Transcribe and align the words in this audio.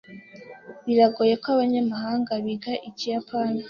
Biragoye 0.85 1.33
ko 1.41 1.47
abanyamahanga 1.55 2.31
biga 2.43 2.73
ikiyapani. 2.89 3.59